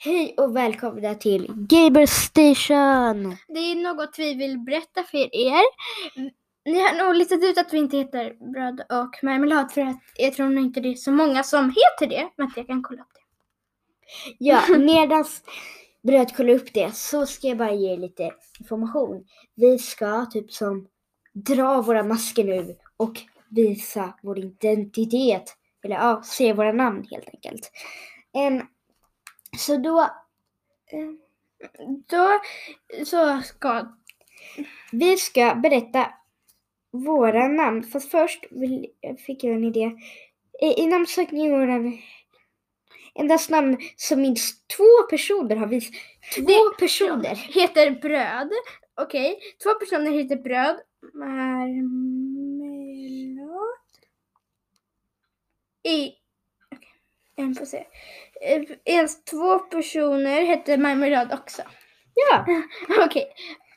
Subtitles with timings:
[0.00, 3.36] Hej och välkomna till Gamer Station!
[3.48, 5.62] Det är något vi vill berätta för er.
[6.64, 10.34] Ni har nog listat ut att vi inte heter bröd och marmelad för att jag
[10.34, 12.30] tror nog inte det är så många som heter det.
[12.36, 13.20] Men jag kan kolla upp det.
[14.38, 15.24] Ja, medan
[16.02, 19.24] Bröt kollar upp det så ska jag bara ge er lite information.
[19.54, 20.88] Vi ska typ som
[21.34, 25.56] dra våra masker nu och visa vår identitet.
[25.84, 27.70] Eller ja, se våra namn helt enkelt.
[28.36, 28.62] Em,
[29.56, 30.10] så då,
[30.86, 31.20] em,
[32.08, 32.40] Då
[33.04, 33.86] så ska...
[34.92, 36.12] vi ska berätta
[36.90, 37.82] våra namn.
[37.82, 38.86] Fast först vill,
[39.26, 39.92] fick jag en idé.
[40.62, 41.98] I, i namnsökningen
[43.14, 45.94] endast namn som minst två personer har visat.
[46.34, 47.34] Två Det- personer.
[47.34, 48.50] Heter bröd.
[48.94, 50.80] Okej, två personer heter bröd.
[51.14, 51.88] Marmelad.
[55.82, 56.12] I...
[57.38, 57.86] En får se.
[58.40, 61.62] Eh, Ens två personer heter marmelad också.
[62.14, 62.44] Ja,
[63.06, 63.32] Okej,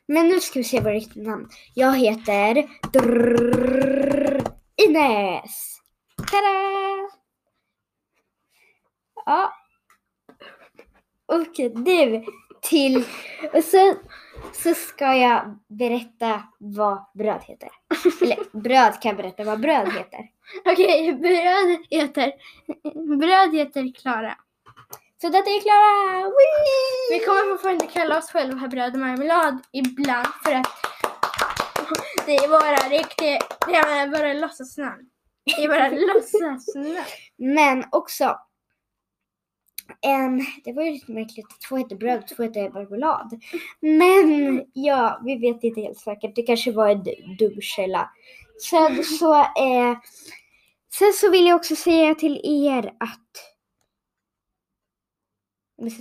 [0.07, 1.49] men nu ska vi se våra riktiga namn.
[1.73, 4.41] Jag heter drrrr,
[4.87, 5.81] Ines.
[6.31, 7.09] Tada!
[9.25, 9.53] Ja.
[11.25, 12.25] Och nu
[12.61, 13.03] till...
[13.53, 13.95] Och så,
[14.53, 17.69] så ska jag berätta vad bröd heter.
[18.21, 20.29] Eller bröd kan berätta vad bröd heter.
[20.65, 22.33] Okej, bröd heter...
[23.17, 24.37] Bröd heter Klara.
[25.21, 26.31] Så detta är Klara!
[27.11, 30.67] Vi kommer fortfarande kalla oss själva bröd och marmelad ibland för att
[32.25, 35.09] det är våra riktiga, det är våra låtsasnamn.
[35.45, 36.97] Det är våra låtsasnamn.
[37.37, 38.37] Men också
[40.01, 43.41] en, det var ju lite märkligt två heter bröd två heter marmelad.
[43.79, 46.35] Men ja, vi vet inte helt säkert.
[46.35, 47.03] Det kanske var en
[47.39, 48.09] duschkälla.
[48.69, 49.97] Sen så, eh,
[50.93, 53.47] sen så vill jag också säga till er att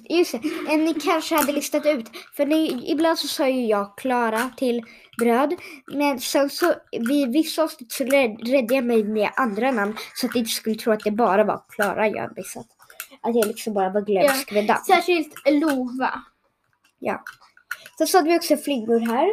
[0.09, 3.99] Just det, eh, ni kanske hade listat ut, för ni, ibland så sa ju jag
[3.99, 4.83] Klara till
[5.19, 5.55] bröd,
[5.93, 6.75] men sen så
[7.09, 10.51] vid vissa avsnitt så rädd- räddade jag mig med andra namn så att ni inte
[10.51, 12.67] skulle tro att det bara var Klara jag hade missat.
[13.21, 14.85] Att jag liksom bara var glömsk med namn.
[14.85, 16.25] Särskilt Lova.
[16.99, 17.25] Ja.
[17.99, 19.33] Sen så hade vi också flingor här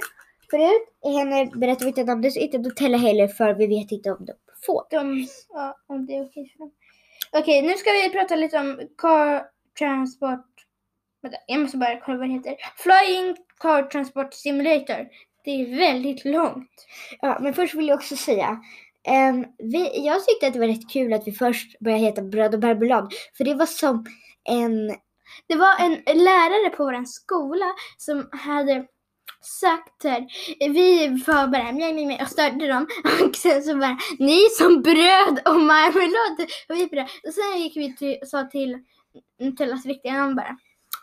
[0.50, 0.88] förut.
[1.04, 4.34] Henne berättade vi inte namnet, inte Nutella heller för vi vet inte om de
[4.66, 4.84] får.
[4.90, 6.72] De, ja, om det är okej för dem.
[7.32, 9.44] Okej, nu ska vi prata lite om car
[9.80, 10.46] transport.
[11.22, 12.56] Vänta, jag måste bara kolla vad det heter.
[12.78, 15.08] Flying car transport simulator.
[15.44, 16.88] Det är väldigt långt.
[17.22, 18.62] Ja, men först vill jag också säga.
[19.08, 22.56] ehm, vi, jag tyckte att det var rätt kul att vi först började heta Bröd
[22.56, 23.14] och marmelad.
[23.38, 24.06] För det var som
[24.50, 24.88] en...
[25.48, 27.66] Det var en lärare på vår skola
[27.98, 28.86] som hade
[29.42, 30.28] sagt här,
[30.60, 32.88] vi var bara mjau, mjau, mjau och störde dem.
[33.30, 36.50] Och sen så bara ni som bröd och marmelad.
[36.70, 38.80] Och vi bara och sen gick vi till, sa till
[39.40, 40.58] Nutellas riktiga namn bara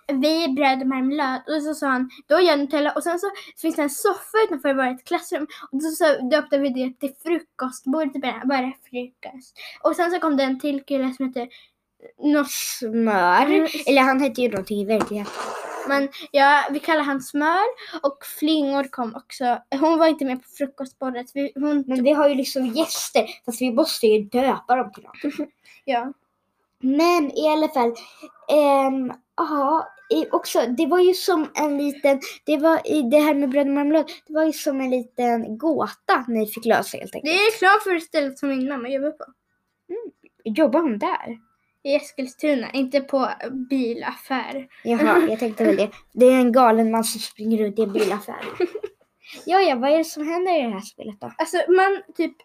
[0.09, 1.43] vi är bröd och marmelad.
[1.47, 2.93] Och så sa han då gör Nutella.
[2.93, 3.31] Och sen så
[3.63, 5.47] finns det en soffa utanför vårt klassrum.
[5.73, 9.57] Och så, så döpte vi det till frukostbordet bara, bara frukost.
[9.83, 11.49] Och sen så kom det en till kille som hette
[12.19, 13.47] något Smör.
[13.47, 13.69] Mm.
[13.87, 15.33] Eller han hette ju någonting i verkligheten.
[15.89, 17.65] Men ja, vi kallar han smör
[18.03, 19.59] och flingor kom också.
[19.81, 21.27] Hon var inte med på frukostbordet.
[21.35, 23.27] Vi, hon, Men vi har ju liksom gäster.
[23.45, 25.49] Fast vi måste ju döpa dem till något.
[25.85, 26.13] ja.
[26.81, 27.95] Men i alla fall.
[28.53, 33.35] ehm, Ja, i- också det var ju som en liten, det var i det här
[33.35, 37.15] med bröd och marmelad, det var ju som en liten gåta ni fick lösa helt
[37.15, 37.35] enkelt.
[37.35, 39.25] Det är klart för stället som min mamma jobbar på.
[40.45, 41.39] Jobbar hon där?
[41.85, 43.31] I Eskilstuna, inte på
[43.71, 44.67] bilaffär.
[44.85, 45.91] Jaha, jag tänkte väl det.
[46.13, 48.45] Det är en galen man som springer runt i en bilaffär.
[49.47, 51.33] ja, ja, vad är det som händer i det här spelet då?
[51.39, 52.37] Alltså man typ,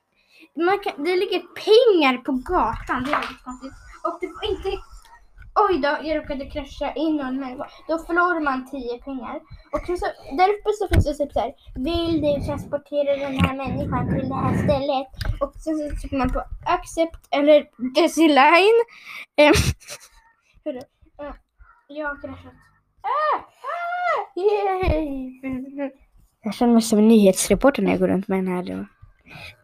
[0.56, 3.04] man kan, det ligger pengar på gatan.
[3.04, 3.74] Det är väldigt konstigt.
[4.04, 4.82] Och det får inte,
[5.56, 7.68] oj då, jag råkade krascha in någon människa.
[7.88, 9.36] Då förlorar man 10 pengar.
[9.74, 10.06] Och så,
[10.38, 14.30] där uppe så finns det typ så här, vill du transportera den här människan till
[14.30, 15.08] det här stället?
[15.42, 18.80] Och sen så trycker man på accept eller deciline.
[19.38, 19.54] Ehm,
[20.66, 20.82] hörru,
[21.88, 22.54] jag har kraschat.
[23.02, 23.38] Ah,
[23.76, 25.92] ah, yay.
[26.44, 28.64] Jag känner mig som en nyhetsreporter när jag går runt med den här.
[28.64, 28.86] Då.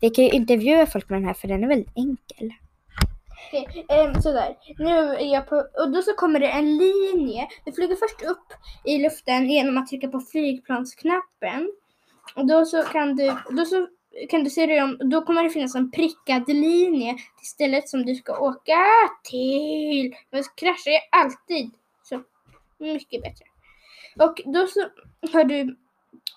[0.01, 2.51] Vi kan ju intervjua folk med den här för den är väldigt enkel.
[3.47, 4.57] Okej, sådär.
[4.77, 7.47] Nu är jag på, och då så kommer det en linje.
[7.65, 8.53] Du flyger först upp
[8.83, 11.71] i luften genom att trycka på flygplansknappen.
[12.35, 13.87] Och då så kan du, då så
[14.29, 18.05] kan du se dig om, då kommer det finnas en prickad linje till stället som
[18.05, 18.79] du ska åka
[19.23, 20.15] till.
[20.29, 21.71] Men kraschar jag alltid
[22.03, 22.21] så
[22.77, 23.45] mycket bättre.
[24.19, 24.89] Och då så
[25.33, 25.77] har du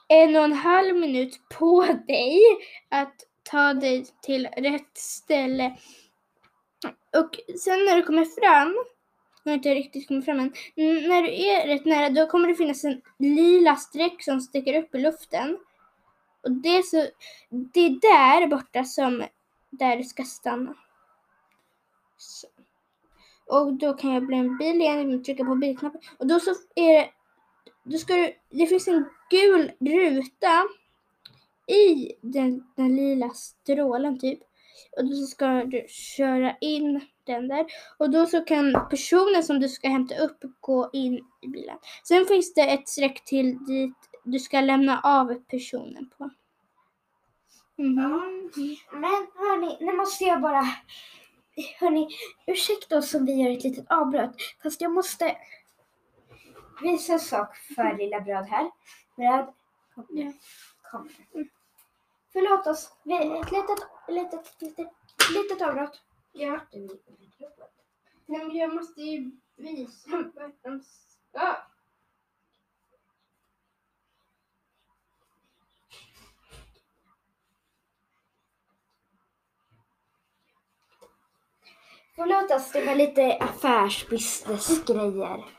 [0.09, 2.41] en och en halv minut på dig
[2.89, 3.15] att
[3.51, 5.77] ta dig till rätt ställe.
[7.17, 8.85] Och sen när du kommer fram
[9.45, 10.53] har inte riktigt kommit fram än.
[10.77, 14.95] När du är rätt nära då kommer det finnas en lila streck som sticker upp
[14.95, 15.59] i luften.
[16.43, 17.07] Och det är, så,
[17.51, 19.25] det är där borta som
[19.71, 20.75] där du ska stanna.
[22.17, 22.49] Så.
[23.47, 26.01] Och då kan jag bli en bil igen genom att trycka på bilknappen.
[26.19, 27.11] Och då så är det,
[27.83, 30.69] då ska du, det finns en gul ruta
[31.67, 34.41] i den, den lila strålen typ.
[34.99, 37.67] Och då ska du köra in den där.
[37.99, 41.79] Och då så kan personen som du ska hämta upp gå in i bilen.
[42.05, 46.31] Sen finns det ett streck till dit du ska lämna av personen på.
[47.77, 48.51] Mhm.
[48.93, 50.65] Men hörni, nu måste jag bara...
[51.81, 52.09] Hörni,
[52.47, 54.37] ursäkta oss om vi gör ett litet avbrott.
[54.63, 55.37] Fast jag måste
[56.83, 58.71] visa en sak för lilla bröd här.
[59.17, 59.55] Bröd,
[59.95, 60.33] kom nu.
[60.91, 61.49] Kom nu.
[62.33, 62.93] Förlåt oss.
[63.03, 63.79] Vi, ett litet,
[64.09, 64.89] litet, litet,
[65.35, 66.03] litet avbrott.
[66.33, 66.61] Ja.
[68.27, 71.57] Nej, men jag måste ju visa vart de ska.
[82.17, 85.58] Förlåt oss, det var lite affärsbusinessgrejer.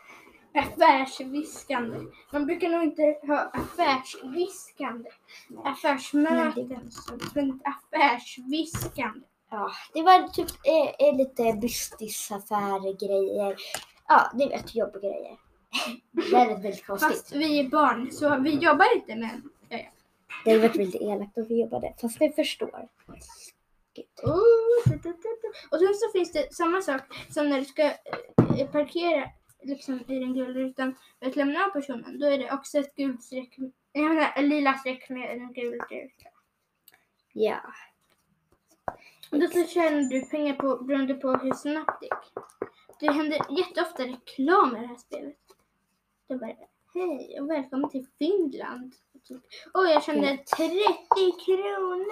[0.60, 1.98] Affärsviskande.
[2.32, 5.10] Man brukar nog inte ha affärsviskande.
[5.64, 6.92] Affärsmöten.
[7.36, 9.26] Men affärsviskande.
[9.52, 13.56] Ja, det var typ eh, eh, lite businessaffärer-grejer.
[14.08, 15.38] Ja, ni vet, jobbgrejer.
[16.12, 17.10] det är väldigt konstigt.
[17.10, 19.86] Fast vi är barn så vi jobbar inte med ja, ja.
[20.44, 22.88] Det hade varit väldigt elakt om vi jobbade, fast vi förstår.
[24.24, 24.94] Oh,
[25.72, 29.30] Och sen så finns det samma sak som när du ska eh, parkera
[29.64, 32.20] liksom, i den gula rutan för att lämna av personen.
[32.20, 33.58] Då är det också ett gult streck,
[33.92, 36.30] jag menar, en lila streck med en gul ruta.
[37.34, 37.60] Ja.
[39.32, 42.44] Och då så tjänar du pengar på, beroende på hur snabbt det gick.
[43.00, 45.38] Det händer jätteofta reklam i det här spelet.
[46.28, 46.56] Det bara,
[46.94, 48.96] hej och välkommen till Finland.
[49.28, 49.42] Typ,
[49.74, 50.56] Åh, jag tjänade 30
[51.46, 52.06] kronor.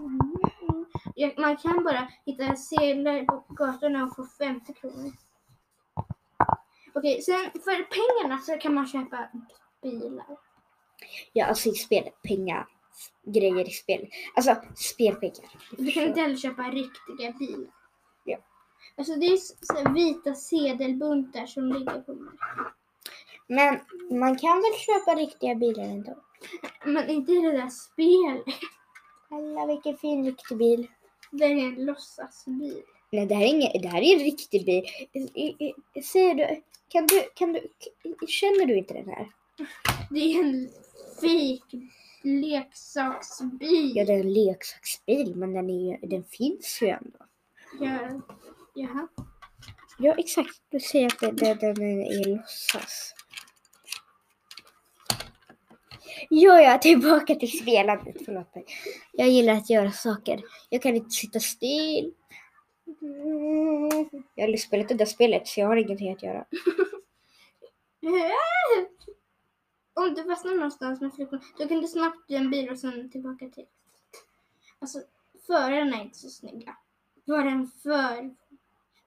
[0.00, 1.32] Mm.
[1.36, 5.12] Man kan bara hitta sedlar på gatorna och få 50 kronor.
[6.94, 9.28] Okej, sen för pengarna så kan man köpa
[9.82, 10.26] bilar.
[11.32, 12.66] Ja, alltså i spelet, pengar,
[13.26, 14.08] grejer i spel.
[14.36, 15.50] Alltså spelpengar.
[15.70, 17.72] Du kan inte heller köpa riktiga bilar.
[18.24, 18.38] Ja.
[18.96, 22.72] Alltså det är så vita sedelbuntar som ligger på marken.
[23.46, 23.80] Men
[24.18, 26.16] man kan väl köpa riktiga bilar ändå?
[26.84, 28.54] Men inte i det där spelet.
[29.30, 30.88] Alla vilken fin riktig bil.
[31.30, 32.82] Det är en låtsasbil.
[33.10, 34.84] Nej, det här är, ingen, det här är en riktig bil.
[36.04, 37.68] Säger du, kan du, kan du,
[38.26, 39.28] känner du inte den här?
[40.10, 40.70] Det är en
[41.20, 41.64] fik
[42.22, 43.92] leksaksbil.
[43.94, 47.18] Ja, det är en leksaksbil, men den, är, den finns ju ändå.
[47.80, 48.20] Ja.
[48.74, 49.08] Jaha.
[49.98, 50.62] Ja, exakt.
[50.70, 53.14] Du säger att det, det, den är låtsas.
[56.30, 58.16] Ja, ja, tillbaka till spelandet.
[58.24, 58.64] Förlåt mig.
[59.12, 60.42] Jag gillar att göra saker.
[60.68, 62.12] Jag kan inte sitta still.
[64.34, 66.44] Jag har aldrig spelat det där spelet, så jag har ingenting att göra.
[69.94, 73.10] Om du fastnar någonstans med flickorna, då kan du snabbt göra en bil och sen
[73.10, 73.66] tillbaka till.
[74.78, 75.02] Alltså,
[75.46, 76.76] förarna är inte så snygga.
[77.24, 78.34] Vad den för...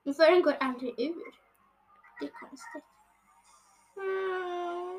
[0.02, 1.34] Men föraren går aldrig ur.
[2.20, 2.84] Det är konstigt.
[3.96, 4.92] Mm.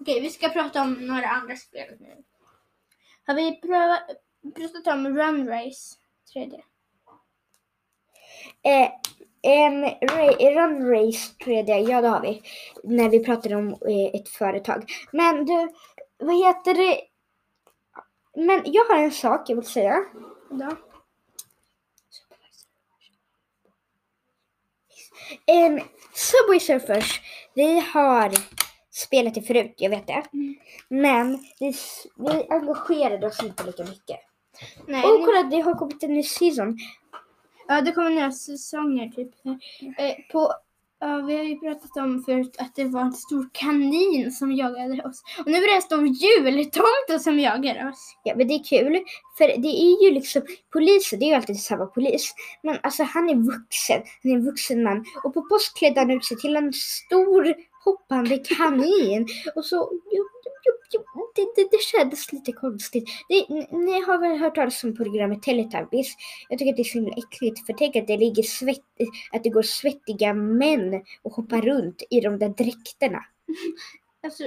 [0.00, 2.24] Okej, vi ska prata om några andra spel nu.
[3.26, 4.00] Har vi prövat,
[4.54, 5.96] pratat om Run Race
[6.34, 6.62] 3D?
[8.62, 8.90] Eh,
[9.42, 12.42] en ra- run race 3D, ja det har vi.
[12.84, 14.84] När vi pratade om eh, ett företag.
[15.12, 15.72] Men du,
[16.18, 17.00] vad heter det?
[18.46, 20.04] Men jag har en sak jag vill säga.
[20.50, 20.76] Ja.
[25.46, 25.80] En
[26.14, 27.20] Subway Surfers,
[27.54, 28.32] vi har
[28.90, 30.22] spelat det förut, jag vet det.
[30.32, 30.54] Mm.
[30.88, 31.74] Men vi,
[32.16, 34.20] vi engagerade oss inte lika mycket.
[34.86, 36.78] Nej, Och nu- kolla, det har kommit en ny season.
[37.68, 39.30] Ja, det kommer några säsonger typ.
[39.98, 40.52] Eh, på,
[41.00, 45.02] ja, vi har ju pratat om förut att det var en stor kanin som jagade
[45.02, 45.22] oss.
[45.38, 48.16] Och nu är det en stor jultomte som jagar oss.
[48.24, 49.04] Ja, men det är kul.
[49.38, 52.34] För det är ju liksom, polisen, det är ju alltid samma polis.
[52.62, 55.04] Men alltså han är vuxen, han är en vuxen man.
[55.24, 59.26] Och på post klädde han ut sig till en stor hoppande kanin.
[59.56, 59.90] Och så,
[60.92, 63.04] jo, det, det, det kändes lite konstigt.
[63.28, 66.14] Det, ni, har väl hört talas om programmet Teletubbies?
[66.48, 67.66] Jag tycker att det är så himla äckligt.
[67.66, 68.80] För tänk att det ligger svett,
[69.32, 73.24] att det går svettiga män och hoppar runt i de där dräkterna.
[74.22, 74.44] Alltså,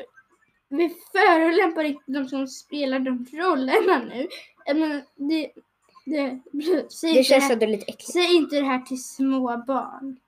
[0.69, 4.27] vi förolämpar inte de som spelar de rollerna nu.
[4.73, 5.51] Menar, det,
[6.05, 6.39] Det,
[6.89, 8.11] säg, Det känns det här, ändå lite äckligt.
[8.11, 10.19] säg inte det här till små barn.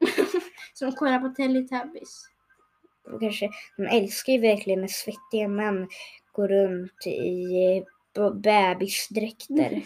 [0.74, 2.31] Som kollar på Teletubbies.
[3.20, 5.88] Kanske, de älskar ju verkligen när svettiga män
[6.32, 7.84] går runt i
[8.42, 9.82] bebisdräkter.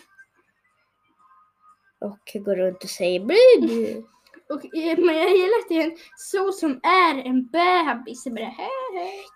[2.00, 4.04] Och går runt och säger bli
[4.48, 8.24] Och, eh, men jag gillar att det är en så som är en bebis.
[8.24, 8.52] Bara.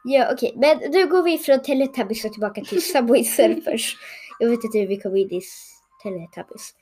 [0.05, 3.97] Ja okej, men nu går vi från Teletubbies och tillbaka till Subway Surfers.
[4.39, 5.41] Jag vet inte hur vi kom in i
[6.03, 6.75] Teletubbies.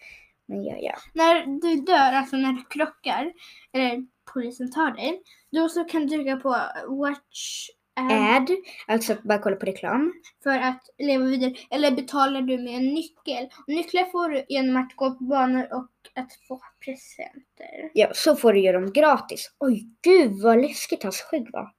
[0.46, 0.94] Men ja, ja.
[1.14, 3.32] När du dör, alltså när du krockar,
[3.72, 6.49] eller polisen tar dig, då så kan du trycka på
[6.88, 7.68] watch
[8.00, 8.56] ad Ad,
[8.87, 10.12] alltså bara kolla på reklam.
[10.42, 11.54] för att leva vidare.
[11.70, 13.49] Eller betalar du med en nyckel.
[13.66, 17.90] Nycklar får du genom att gå på banor och att få presenter.
[17.94, 19.50] Ja, så får du göra dem gratis.
[19.58, 21.70] Oj, gud vad läskigt hans skägg var.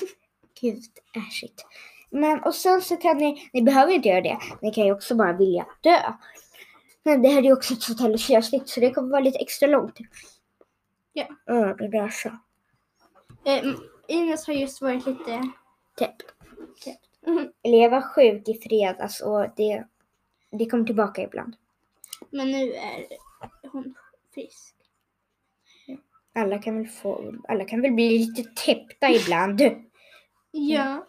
[0.60, 0.82] gud,
[1.16, 1.66] äschigt.
[2.10, 4.38] Men och sen så kan ni, ni behöver inte göra det.
[4.62, 5.98] Ni kan ju också bara vilja dö.
[7.02, 9.38] Men det här är ju också ett sånt här luciavsnitt så det kommer vara lite
[9.38, 9.98] extra långt.
[11.12, 11.26] Ja.
[11.46, 12.28] Ja, det där så.
[13.44, 13.64] Eh,
[14.08, 15.50] Ines har just varit lite
[15.98, 16.22] Täppt.
[16.84, 17.06] täppt.
[17.62, 19.84] Eller jag var sjuk i fredags och det,
[20.50, 21.56] det kom tillbaka ibland.
[22.30, 23.06] Men nu är
[23.72, 23.94] hon
[24.34, 24.74] frisk.
[26.32, 29.60] Alla kan väl få, alla kan väl bli lite täppta ibland.
[30.52, 31.06] Ja.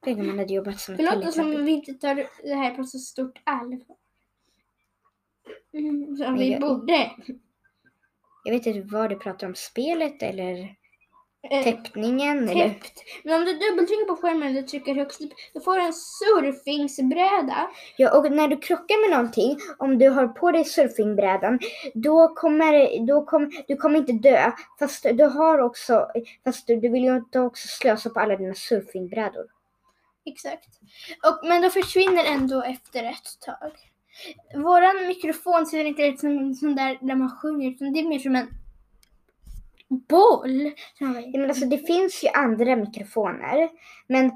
[0.00, 1.62] Tänk om man hade jobbat som ett låter som teletubby.
[1.64, 3.96] vi inte tar det här på så stort allvar.
[5.78, 7.10] Mm, som vi jag- borde.
[8.44, 10.76] Jag vet inte vad du pratar om, spelet eller
[11.50, 12.68] Eh, täppningen eller?
[12.68, 13.02] täppt.
[13.24, 17.70] Men om du dubbeltrycker på skärmen och trycker högst upp, då får du en surfingsbräda.
[17.96, 21.58] Ja, och när du krockar med någonting, om du har på dig surfingbrädan,
[21.94, 24.52] då kommer, då kom, du kommer inte dö.
[24.78, 26.10] Fast du har också,
[26.44, 29.46] fast du, du vill ju inte också slösa på alla dina surfingbrädor.
[30.24, 30.68] Exakt.
[31.26, 33.72] Och, men de försvinner ändå efter ett tag.
[34.54, 38.08] Våran mikrofon ser inte ut som en sån där där man sjunger, utan det är
[38.08, 38.48] mer som en
[39.88, 40.72] boll.
[40.98, 41.06] Ja,
[41.38, 43.68] men alltså, det finns ju andra mikrofoner,
[44.06, 44.30] men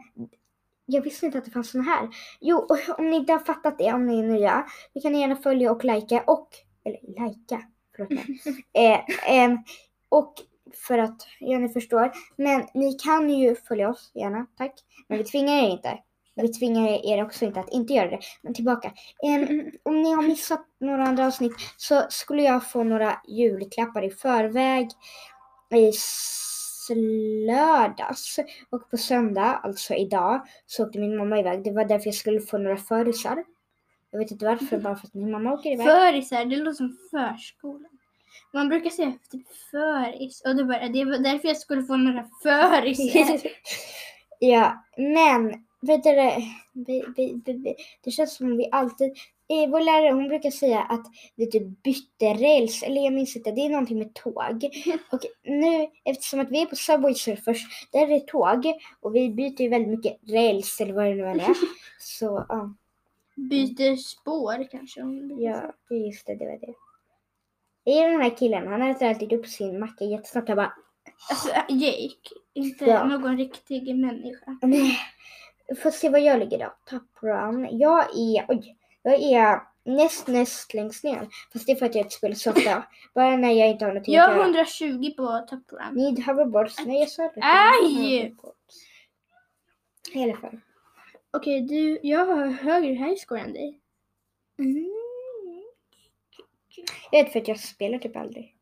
[0.86, 2.08] jag visste inte att det fanns såna här.
[2.40, 5.20] Jo, och om ni inte har fattat det, om ni är nya, då kan ni
[5.20, 6.48] gärna följa och likea och,
[6.84, 7.62] eller likea,
[7.96, 8.40] förlåt mig.
[8.72, 9.58] eh, em,
[10.08, 10.34] och
[10.74, 14.74] för att, ja ni förstår, men ni kan ju följa oss gärna, tack.
[15.08, 15.98] Men vi tvingar er inte.
[16.42, 18.20] Vi tvingar er också inte att inte göra det.
[18.42, 18.92] Men tillbaka.
[19.26, 24.10] Em, om ni har missat några andra avsnitt så skulle jag få några julklappar i
[24.10, 24.88] förväg
[25.74, 25.92] i
[27.46, 28.38] lördags.
[28.70, 31.64] Och på söndag, alltså idag, så åkte min mamma iväg.
[31.64, 33.44] Det var därför jag skulle få några förisar.
[34.10, 35.86] Jag vet inte varför, bara för att min mamma åker iväg.
[35.86, 37.90] Förisar, det låter som förskolan.
[38.52, 42.26] Man brukar säga typ föris och då bara, det var därför jag skulle få några
[42.42, 43.50] förisar.
[44.38, 49.08] ja, men vet du det, det känns som vi alltid,
[49.48, 51.06] eh, vår lärare hon brukar säga att
[51.36, 54.64] vi typ bytte räls, eller jag minns inte, det är någonting med tåg.
[55.12, 59.30] Och nu, eftersom att vi är på Subway Surfers, där är det tåg och vi
[59.30, 61.54] byter ju väldigt mycket räls eller vad det nu än är.
[62.00, 62.74] Så ja,
[63.36, 65.00] Byter spår kanske.
[65.38, 66.74] ja, just det, det var det.
[67.84, 70.48] Det är den här killen, han äter alltid upp sin macka jättesnabbt.
[70.48, 70.72] Jag bara,
[71.30, 73.04] Alltså Jake, inte Ja.
[73.04, 74.58] någon riktig människa.
[75.82, 76.74] Får se vad jag ligger då.
[76.84, 77.78] Top run.
[77.78, 81.28] Jag är, oj, jag är näst näst längst ner.
[81.52, 82.82] Fast det är för att jag inte spelar så ofta.
[83.14, 84.42] Bara när jag inte har någonting Jag har göra.
[84.44, 85.94] 120 på Top Run.
[85.94, 86.86] Need hoverboards.
[86.86, 87.40] Nej jag sa det.
[87.42, 88.34] Aj!
[90.12, 90.60] I alla fall.
[91.32, 93.80] Okej, du, jag har högre highscore än dig.
[94.58, 94.90] Mm.
[97.10, 98.56] Jag vet för att jag spelar typ aldrig.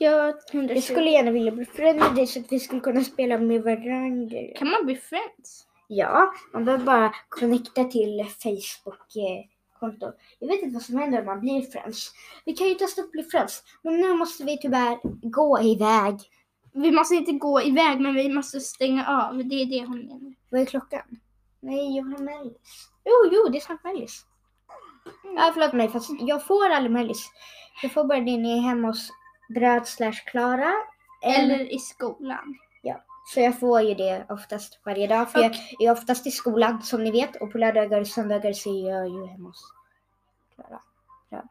[0.00, 0.74] Har 120.
[0.74, 3.62] Jag skulle gärna vilja bli friend med dig så att vi skulle kunna spela med
[3.62, 4.38] varandra.
[4.56, 5.66] Kan man bli friends?
[5.88, 10.12] Ja, man behöver bara connecta till Facebook-konto.
[10.38, 12.12] Jag vet inte vad som händer om man blir friends.
[12.44, 14.98] Vi kan ju testa att bli friends, men nu måste vi tyvärr
[15.30, 16.14] gå iväg.
[16.72, 19.36] Vi måste inte gå iväg, men vi måste stänga av.
[19.36, 20.34] Det är det hon menar.
[20.50, 21.02] Vad är klockan?
[21.60, 22.90] Nej, jag har mellis.
[23.04, 24.24] Jo, jo, det är snart mellis.
[25.36, 27.30] Ja, förlåt mig, fast jag får aldrig mellis.
[27.82, 29.10] Jag får bara det när jag är hemma hos
[29.48, 30.74] Bröd slash Klara.
[31.22, 32.58] Eller i skolan.
[33.34, 35.30] Så jag får ju det oftast varje dag.
[35.30, 37.36] För jag är oftast i skolan som ni vet.
[37.36, 39.72] Och på lördagar och söndagar så är jag ju hemma hos
[40.54, 40.80] Klara.
[41.30, 41.48] Bröd.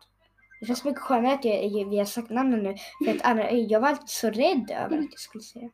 [0.60, 2.76] Det känns mycket skönare att jag, vi har sagt namnen nu.
[3.06, 5.70] För att andra, jag var alltid så rädd över att jag skulle säga.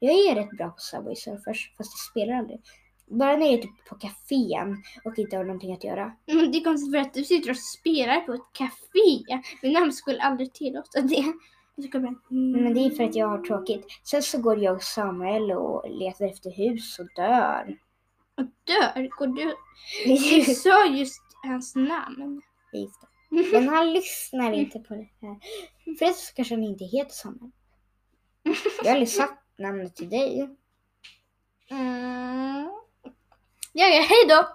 [0.00, 2.60] Jag är rätt bra på Subway Surfers fast jag spelar aldrig.
[3.06, 6.12] Bara när jag är typ på kafén och inte har någonting att göra.
[6.26, 9.42] Men det är konstigt för att du sitter och spelar på ett café.
[9.62, 11.24] Min namn skulle aldrig tillåta det.
[12.30, 12.62] Mm.
[12.62, 13.86] Men det är för att jag har tråkigt.
[14.02, 17.78] Sen så går jag och Samuel och letar efter hus och dör.
[18.36, 19.08] Och dör?
[19.08, 19.54] Går du...
[20.46, 22.42] Du sa just hans namn.
[22.72, 23.06] Just det.
[23.52, 25.36] Men han lyssnar inte på det här.
[25.98, 27.50] Förresten så kanske han inte heter Samuel.
[28.78, 30.40] Jag har aldrig sagt namnet till dig.
[31.70, 32.70] Mm.
[33.72, 34.48] Ja, ja, hej då!